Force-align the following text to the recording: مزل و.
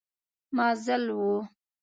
مزل 0.55 1.03
و. 1.19 1.21